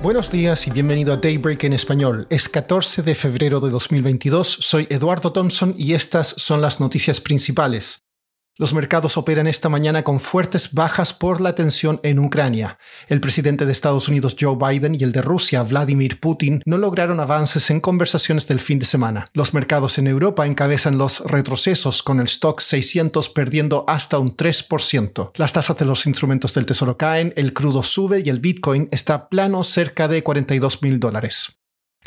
Buenos 0.00 0.30
días 0.30 0.64
y 0.68 0.70
bienvenido 0.70 1.12
a 1.12 1.16
Daybreak 1.16 1.64
en 1.64 1.72
español. 1.72 2.28
Es 2.30 2.48
14 2.48 3.02
de 3.02 3.16
febrero 3.16 3.58
de 3.58 3.68
2022, 3.68 4.58
soy 4.60 4.86
Eduardo 4.90 5.32
Thompson 5.32 5.74
y 5.76 5.94
estas 5.94 6.28
son 6.28 6.60
las 6.60 6.78
noticias 6.78 7.20
principales. 7.20 7.98
Los 8.60 8.74
mercados 8.74 9.16
operan 9.16 9.46
esta 9.46 9.68
mañana 9.68 10.02
con 10.02 10.18
fuertes 10.18 10.72
bajas 10.72 11.12
por 11.12 11.40
la 11.40 11.54
tensión 11.54 12.00
en 12.02 12.18
Ucrania. 12.18 12.76
El 13.06 13.20
presidente 13.20 13.66
de 13.66 13.70
Estados 13.70 14.08
Unidos 14.08 14.34
Joe 14.38 14.56
Biden 14.56 14.96
y 14.96 15.04
el 15.04 15.12
de 15.12 15.22
Rusia 15.22 15.62
Vladimir 15.62 16.18
Putin 16.18 16.60
no 16.66 16.76
lograron 16.76 17.20
avances 17.20 17.70
en 17.70 17.78
conversaciones 17.80 18.48
del 18.48 18.58
fin 18.58 18.80
de 18.80 18.86
semana. 18.86 19.26
Los 19.32 19.54
mercados 19.54 19.96
en 19.98 20.08
Europa 20.08 20.44
encabezan 20.44 20.98
los 20.98 21.20
retrocesos 21.20 22.02
con 22.02 22.18
el 22.18 22.26
stock 22.26 22.60
600 22.60 23.28
perdiendo 23.28 23.84
hasta 23.86 24.18
un 24.18 24.36
3%. 24.36 25.30
Las 25.36 25.52
tasas 25.52 25.78
de 25.78 25.84
los 25.84 26.04
instrumentos 26.06 26.52
del 26.52 26.66
tesoro 26.66 26.96
caen, 26.98 27.32
el 27.36 27.52
crudo 27.52 27.84
sube 27.84 28.22
y 28.24 28.28
el 28.28 28.40
Bitcoin 28.40 28.88
está 28.90 29.28
plano 29.28 29.62
cerca 29.62 30.08
de 30.08 30.24
42 30.24 30.82
mil 30.82 30.98
dólares. 30.98 31.57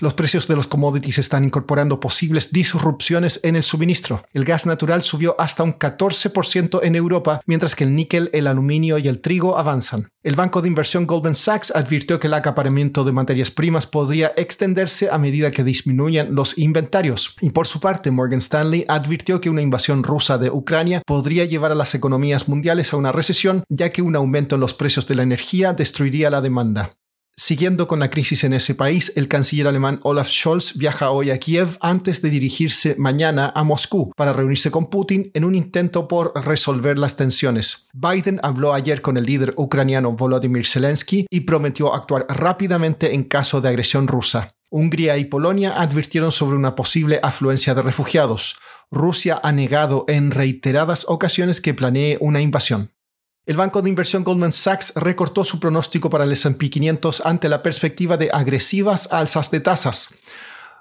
Los 0.01 0.15
precios 0.15 0.47
de 0.47 0.55
los 0.55 0.67
commodities 0.67 1.19
están 1.19 1.43
incorporando 1.43 1.99
posibles 1.99 2.51
disrupciones 2.51 3.39
en 3.43 3.55
el 3.55 3.61
suministro. 3.61 4.23
El 4.33 4.45
gas 4.45 4.65
natural 4.65 5.03
subió 5.03 5.35
hasta 5.39 5.61
un 5.61 5.77
14% 5.77 6.79
en 6.81 6.95
Europa, 6.95 7.39
mientras 7.45 7.75
que 7.75 7.83
el 7.83 7.93
níquel, 7.93 8.31
el 8.33 8.47
aluminio 8.47 8.97
y 8.97 9.07
el 9.07 9.21
trigo 9.21 9.59
avanzan. 9.59 10.09
El 10.23 10.35
banco 10.35 10.63
de 10.63 10.69
inversión 10.69 11.05
Goldman 11.05 11.35
Sachs 11.35 11.71
advirtió 11.75 12.19
que 12.19 12.25
el 12.25 12.33
acaparamiento 12.33 13.03
de 13.03 13.11
materias 13.11 13.51
primas 13.51 13.85
podría 13.85 14.33
extenderse 14.37 15.07
a 15.11 15.19
medida 15.19 15.51
que 15.51 15.63
disminuyan 15.63 16.33
los 16.33 16.57
inventarios. 16.57 17.35
Y 17.39 17.51
por 17.51 17.67
su 17.67 17.79
parte, 17.79 18.09
Morgan 18.09 18.39
Stanley 18.39 18.85
advirtió 18.87 19.39
que 19.39 19.51
una 19.51 19.61
invasión 19.61 20.01
rusa 20.01 20.39
de 20.39 20.49
Ucrania 20.49 21.03
podría 21.05 21.45
llevar 21.45 21.73
a 21.73 21.75
las 21.75 21.93
economías 21.93 22.49
mundiales 22.49 22.91
a 22.91 22.97
una 22.97 23.11
recesión, 23.11 23.65
ya 23.69 23.91
que 23.91 24.01
un 24.01 24.15
aumento 24.15 24.55
en 24.55 24.61
los 24.61 24.73
precios 24.73 25.05
de 25.05 25.13
la 25.13 25.21
energía 25.21 25.73
destruiría 25.73 26.31
la 26.31 26.41
demanda. 26.41 26.89
Siguiendo 27.35 27.87
con 27.87 27.99
la 27.99 28.09
crisis 28.09 28.43
en 28.43 28.53
ese 28.53 28.75
país, 28.75 29.13
el 29.15 29.27
canciller 29.27 29.67
alemán 29.67 29.99
Olaf 30.03 30.27
Scholz 30.27 30.77
viaja 30.77 31.11
hoy 31.11 31.31
a 31.31 31.39
Kiev 31.39 31.77
antes 31.79 32.21
de 32.21 32.29
dirigirse 32.29 32.95
mañana 32.97 33.51
a 33.55 33.63
Moscú 33.63 34.11
para 34.15 34.33
reunirse 34.33 34.69
con 34.69 34.89
Putin 34.89 35.31
en 35.33 35.45
un 35.45 35.55
intento 35.55 36.07
por 36.07 36.33
resolver 36.35 36.99
las 36.99 37.15
tensiones. 37.15 37.87
Biden 37.93 38.39
habló 38.43 38.73
ayer 38.73 39.01
con 39.01 39.17
el 39.17 39.25
líder 39.25 39.53
ucraniano 39.55 40.11
Volodymyr 40.11 40.67
Zelensky 40.67 41.25
y 41.29 41.41
prometió 41.41 41.93
actuar 41.93 42.25
rápidamente 42.29 43.15
en 43.15 43.23
caso 43.23 43.61
de 43.61 43.69
agresión 43.69 44.07
rusa. 44.07 44.53
Hungría 44.69 45.17
y 45.17 45.25
Polonia 45.25 45.81
advirtieron 45.81 46.31
sobre 46.31 46.55
una 46.55 46.75
posible 46.75 47.19
afluencia 47.23 47.75
de 47.75 47.81
refugiados. 47.81 48.57
Rusia 48.89 49.39
ha 49.43 49.51
negado 49.51 50.05
en 50.07 50.31
reiteradas 50.31 51.05
ocasiones 51.07 51.59
que 51.59 51.73
planee 51.73 52.17
una 52.21 52.39
invasión. 52.39 52.90
El 53.47 53.57
banco 53.57 53.81
de 53.81 53.89
inversión 53.89 54.23
Goldman 54.23 54.51
Sachs 54.51 54.93
recortó 54.95 55.43
su 55.43 55.59
pronóstico 55.59 56.11
para 56.11 56.25
el 56.25 56.31
S&P 56.31 56.69
500 56.69 57.23
ante 57.25 57.49
la 57.49 57.63
perspectiva 57.63 58.15
de 58.15 58.29
agresivas 58.31 59.11
alzas 59.11 59.49
de 59.49 59.59
tasas. 59.59 60.19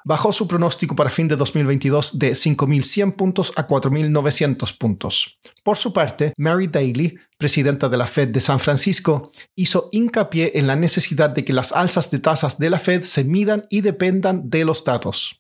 Bajó 0.05 0.31
su 0.33 0.47
pronóstico 0.47 0.95
para 0.95 1.09
fin 1.09 1.27
de 1.27 1.37
2022 1.37 2.19
de 2.19 2.33
5.100 2.33 3.17
puntos 3.17 3.53
a 3.57 3.67
4.900 3.67 4.77
puntos. 4.77 5.39
Por 5.63 5.79
su 5.79 5.95
parte, 5.95 6.35
Mary 6.37 6.67
Daly, 6.67 7.19
presidenta 7.39 7.89
de 7.89 7.97
la 7.97 8.07
Fed 8.07 8.29
de 8.29 8.41
San 8.41 8.61
Francisco, 8.61 9.31
hizo 9.57 9.89
hincapié 9.93 10.53
en 10.55 10.67
la 10.67 10.77
necesidad 10.77 11.31
de 11.31 11.45
que 11.45 11.55
las 11.55 11.73
alzas 11.73 12.11
de 12.11 12.19
tasas 12.19 12.59
de 12.59 12.69
la 12.69 12.79
Fed 12.79 13.03
se 13.03 13.25
midan 13.25 13.67
y 13.71 13.81
dependan 13.81 14.51
de 14.51 14.67
los 14.67 14.85
datos. 14.85 15.40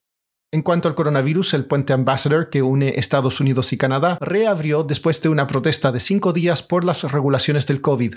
En 0.52 0.62
cuanto 0.62 0.88
al 0.88 0.96
coronavirus, 0.96 1.54
el 1.54 1.66
puente 1.66 1.92
Ambassador 1.92 2.50
que 2.50 2.60
une 2.60 2.94
Estados 2.96 3.38
Unidos 3.40 3.72
y 3.72 3.78
Canadá 3.78 4.18
reabrió 4.20 4.82
después 4.82 5.22
de 5.22 5.28
una 5.28 5.46
protesta 5.46 5.92
de 5.92 6.00
cinco 6.00 6.32
días 6.32 6.64
por 6.64 6.84
las 6.84 7.04
regulaciones 7.04 7.68
del 7.68 7.80
COVID. 7.80 8.16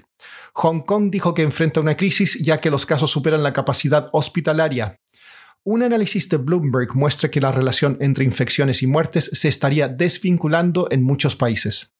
Hong 0.54 0.80
Kong 0.80 1.12
dijo 1.12 1.36
que 1.36 1.44
enfrenta 1.44 1.80
una 1.80 1.96
crisis 1.96 2.40
ya 2.42 2.60
que 2.60 2.72
los 2.72 2.88
casos 2.88 3.12
superan 3.12 3.44
la 3.44 3.54
capacidad 3.54 4.10
hospitalaria. 4.14 5.00
Un 5.64 5.84
análisis 5.84 6.28
de 6.28 6.38
Bloomberg 6.38 6.96
muestra 6.96 7.30
que 7.30 7.40
la 7.40 7.52
relación 7.52 7.98
entre 8.02 8.26
infecciones 8.26 8.82
y 8.82 8.88
muertes 8.88 9.30
se 9.32 9.48
estaría 9.48 9.88
desvinculando 9.88 10.88
en 10.90 11.04
muchos 11.04 11.36
países. 11.36 11.93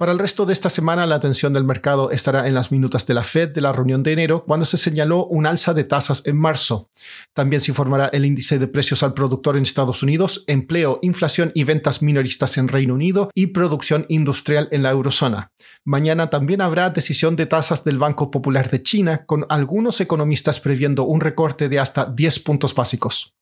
Para 0.00 0.12
el 0.12 0.18
resto 0.18 0.46
de 0.46 0.54
esta 0.54 0.70
semana, 0.70 1.04
la 1.04 1.16
atención 1.16 1.52
del 1.52 1.64
mercado 1.64 2.10
estará 2.10 2.48
en 2.48 2.54
las 2.54 2.72
minutas 2.72 3.06
de 3.06 3.12
la 3.12 3.22
Fed 3.22 3.50
de 3.50 3.60
la 3.60 3.70
reunión 3.70 4.02
de 4.02 4.14
enero, 4.14 4.44
cuando 4.46 4.64
se 4.64 4.78
señaló 4.78 5.26
un 5.26 5.44
alza 5.44 5.74
de 5.74 5.84
tasas 5.84 6.26
en 6.26 6.38
marzo. 6.38 6.88
También 7.34 7.60
se 7.60 7.70
informará 7.70 8.06
el 8.06 8.24
índice 8.24 8.58
de 8.58 8.66
precios 8.66 9.02
al 9.02 9.12
productor 9.12 9.58
en 9.58 9.62
Estados 9.62 10.02
Unidos, 10.02 10.44
empleo, 10.46 11.00
inflación 11.02 11.52
y 11.54 11.64
ventas 11.64 12.00
minoristas 12.00 12.56
en 12.56 12.68
Reino 12.68 12.94
Unido 12.94 13.30
y 13.34 13.48
producción 13.48 14.06
industrial 14.08 14.70
en 14.72 14.84
la 14.84 14.90
eurozona. 14.90 15.52
Mañana 15.84 16.30
también 16.30 16.62
habrá 16.62 16.88
decisión 16.88 17.36
de 17.36 17.44
tasas 17.44 17.84
del 17.84 17.98
Banco 17.98 18.30
Popular 18.30 18.70
de 18.70 18.82
China, 18.82 19.26
con 19.26 19.44
algunos 19.50 20.00
economistas 20.00 20.60
previendo 20.60 21.04
un 21.04 21.20
recorte 21.20 21.68
de 21.68 21.78
hasta 21.78 22.06
10 22.06 22.40
puntos 22.40 22.74
básicos. 22.74 23.34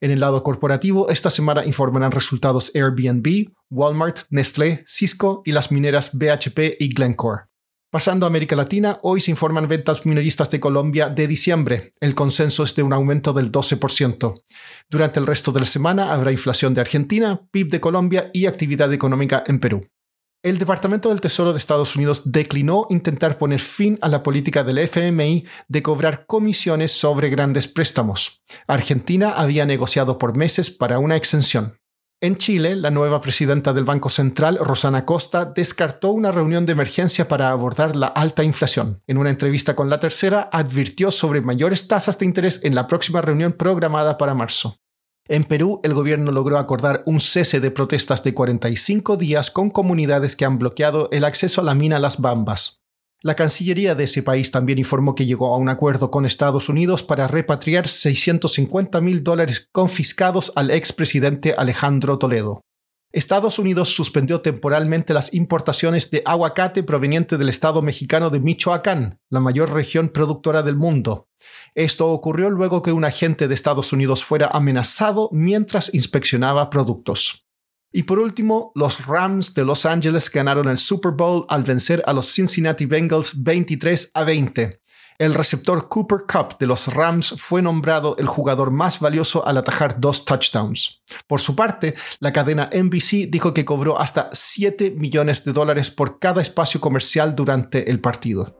En 0.00 0.10
el 0.10 0.20
lado 0.20 0.42
corporativo, 0.42 1.08
esta 1.08 1.30
semana 1.30 1.64
informarán 1.64 2.12
resultados 2.12 2.70
Airbnb, 2.74 3.50
Walmart, 3.70 4.20
Nestlé, 4.30 4.84
Cisco 4.86 5.42
y 5.44 5.52
las 5.52 5.72
mineras 5.72 6.10
BHP 6.12 6.76
y 6.78 6.88
Glencore. 6.94 7.42
Pasando 7.90 8.26
a 8.26 8.28
América 8.28 8.54
Latina, 8.54 8.98
hoy 9.02 9.22
se 9.22 9.30
informan 9.30 9.66
ventas 9.66 10.04
minoristas 10.04 10.50
de 10.50 10.60
Colombia 10.60 11.08
de 11.08 11.26
diciembre. 11.26 11.92
El 12.00 12.14
consenso 12.14 12.62
es 12.62 12.74
de 12.74 12.82
un 12.82 12.92
aumento 12.92 13.32
del 13.32 13.50
12%. 13.50 14.42
Durante 14.90 15.20
el 15.20 15.26
resto 15.26 15.52
de 15.52 15.60
la 15.60 15.66
semana 15.66 16.12
habrá 16.12 16.30
inflación 16.30 16.74
de 16.74 16.82
Argentina, 16.82 17.40
PIB 17.50 17.70
de 17.70 17.80
Colombia 17.80 18.30
y 18.34 18.44
actividad 18.44 18.92
económica 18.92 19.42
en 19.46 19.58
Perú. 19.58 19.88
El 20.44 20.58
Departamento 20.58 21.08
del 21.08 21.20
Tesoro 21.20 21.52
de 21.52 21.58
Estados 21.58 21.96
Unidos 21.96 22.30
declinó 22.30 22.86
intentar 22.90 23.38
poner 23.38 23.58
fin 23.58 23.98
a 24.02 24.08
la 24.08 24.22
política 24.22 24.62
del 24.62 24.78
FMI 24.78 25.44
de 25.66 25.82
cobrar 25.82 26.26
comisiones 26.26 26.92
sobre 26.92 27.28
grandes 27.28 27.66
préstamos. 27.66 28.44
Argentina 28.68 29.30
había 29.30 29.66
negociado 29.66 30.16
por 30.16 30.36
meses 30.36 30.70
para 30.70 31.00
una 31.00 31.16
exención. 31.16 31.76
En 32.20 32.36
Chile, 32.36 32.76
la 32.76 32.92
nueva 32.92 33.20
presidenta 33.20 33.72
del 33.72 33.84
Banco 33.84 34.10
Central, 34.10 34.58
Rosana 34.60 35.04
Costa, 35.04 35.44
descartó 35.44 36.10
una 36.10 36.30
reunión 36.30 36.66
de 36.66 36.72
emergencia 36.72 37.26
para 37.26 37.50
abordar 37.50 37.96
la 37.96 38.06
alta 38.06 38.44
inflación. 38.44 39.02
En 39.08 39.18
una 39.18 39.30
entrevista 39.30 39.74
con 39.74 39.90
la 39.90 39.98
tercera, 39.98 40.48
advirtió 40.52 41.10
sobre 41.10 41.40
mayores 41.40 41.88
tasas 41.88 42.16
de 42.18 42.26
interés 42.26 42.64
en 42.64 42.76
la 42.76 42.86
próxima 42.86 43.20
reunión 43.20 43.52
programada 43.54 44.18
para 44.18 44.34
marzo. 44.34 44.78
En 45.30 45.44
Perú, 45.44 45.80
el 45.84 45.92
gobierno 45.92 46.32
logró 46.32 46.56
acordar 46.56 47.02
un 47.04 47.20
cese 47.20 47.60
de 47.60 47.70
protestas 47.70 48.24
de 48.24 48.32
45 48.32 49.18
días 49.18 49.50
con 49.50 49.68
comunidades 49.68 50.34
que 50.36 50.46
han 50.46 50.58
bloqueado 50.58 51.10
el 51.12 51.24
acceso 51.24 51.60
a 51.60 51.64
la 51.64 51.74
mina 51.74 51.98
Las 51.98 52.18
Bambas. 52.18 52.80
La 53.20 53.34
Cancillería 53.34 53.94
de 53.94 54.04
ese 54.04 54.22
país 54.22 54.50
también 54.50 54.78
informó 54.78 55.14
que 55.14 55.26
llegó 55.26 55.52
a 55.52 55.58
un 55.58 55.68
acuerdo 55.68 56.10
con 56.10 56.24
Estados 56.24 56.70
Unidos 56.70 57.02
para 57.02 57.26
repatriar 57.26 57.88
650 57.88 59.00
mil 59.02 59.22
dólares 59.22 59.68
confiscados 59.70 60.50
al 60.56 60.70
expresidente 60.70 61.54
Alejandro 61.58 62.18
Toledo. 62.18 62.62
Estados 63.12 63.58
Unidos 63.58 63.88
suspendió 63.94 64.42
temporalmente 64.42 65.14
las 65.14 65.32
importaciones 65.32 66.10
de 66.10 66.22
aguacate 66.26 66.82
proveniente 66.82 67.38
del 67.38 67.48
estado 67.48 67.80
mexicano 67.80 68.28
de 68.28 68.40
Michoacán, 68.40 69.18
la 69.30 69.40
mayor 69.40 69.72
región 69.72 70.10
productora 70.10 70.62
del 70.62 70.76
mundo. 70.76 71.26
Esto 71.74 72.08
ocurrió 72.08 72.50
luego 72.50 72.82
que 72.82 72.92
un 72.92 73.04
agente 73.04 73.48
de 73.48 73.54
Estados 73.54 73.94
Unidos 73.94 74.24
fuera 74.24 74.48
amenazado 74.52 75.30
mientras 75.32 75.94
inspeccionaba 75.94 76.68
productos. 76.68 77.46
Y 77.90 78.02
por 78.02 78.18
último, 78.18 78.72
los 78.74 79.06
Rams 79.06 79.54
de 79.54 79.64
Los 79.64 79.86
Ángeles 79.86 80.30
ganaron 80.30 80.68
el 80.68 80.76
Super 80.76 81.12
Bowl 81.12 81.46
al 81.48 81.62
vencer 81.62 82.02
a 82.06 82.12
los 82.12 82.30
Cincinnati 82.30 82.84
Bengals 82.84 83.42
23 83.42 84.10
a 84.12 84.24
20. 84.24 84.82
El 85.18 85.34
receptor 85.34 85.88
Cooper 85.88 86.20
Cup 86.32 86.58
de 86.58 86.66
los 86.66 86.86
Rams 86.94 87.34
fue 87.38 87.60
nombrado 87.60 88.16
el 88.18 88.28
jugador 88.28 88.70
más 88.70 89.00
valioso 89.00 89.44
al 89.46 89.58
atajar 89.58 90.00
dos 90.00 90.24
touchdowns. 90.24 91.02
Por 91.26 91.40
su 91.40 91.56
parte, 91.56 91.96
la 92.20 92.32
cadena 92.32 92.70
NBC 92.72 93.28
dijo 93.28 93.52
que 93.52 93.64
cobró 93.64 93.98
hasta 93.98 94.30
7 94.32 94.92
millones 94.96 95.44
de 95.44 95.52
dólares 95.52 95.90
por 95.90 96.20
cada 96.20 96.40
espacio 96.40 96.80
comercial 96.80 97.34
durante 97.34 97.90
el 97.90 98.00
partido. 98.00 98.56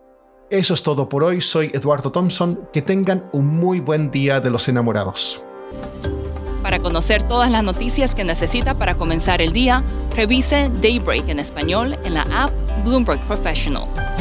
Eso 0.51 0.75
es 0.75 0.83
todo 0.83 1.09
por 1.09 1.23
hoy, 1.23 1.41
soy 1.41 1.71
Eduardo 1.73 2.11
Thompson, 2.11 2.69
que 2.73 2.83
tengan 2.83 3.29
un 3.33 3.47
muy 3.47 3.79
buen 3.79 4.11
día 4.11 4.41
de 4.41 4.51
los 4.51 4.67
enamorados. 4.67 5.43
Para 6.63 6.81
conocer 6.81 7.23
todas 7.23 7.51
las 7.51 7.63
noticias 7.63 8.15
que 8.17 8.25
necesita 8.25 8.75
para 8.75 8.97
comenzar 8.97 9.41
el 9.41 9.53
día, 9.53 9.85
revise 10.17 10.71
Daybreak 10.83 11.29
en 11.29 11.39
español 11.39 11.97
en 12.03 12.15
la 12.15 12.23
app 12.33 12.51
Bloomberg 12.85 13.21
Professional. 13.29 13.89